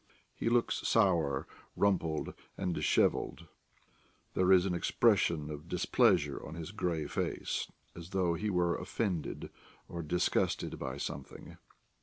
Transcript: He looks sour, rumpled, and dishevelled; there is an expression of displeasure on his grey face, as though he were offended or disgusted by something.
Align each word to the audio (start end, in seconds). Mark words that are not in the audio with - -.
He 0.35 0.49
looks 0.49 0.77
sour, 0.87 1.45
rumpled, 1.75 2.33
and 2.57 2.73
dishevelled; 2.73 3.45
there 4.33 4.51
is 4.51 4.65
an 4.65 4.73
expression 4.73 5.51
of 5.51 5.67
displeasure 5.67 6.43
on 6.43 6.55
his 6.55 6.71
grey 6.71 7.05
face, 7.05 7.71
as 7.95 8.09
though 8.09 8.33
he 8.33 8.49
were 8.49 8.75
offended 8.75 9.51
or 9.87 10.01
disgusted 10.01 10.79
by 10.79 10.97
something. 10.97 11.57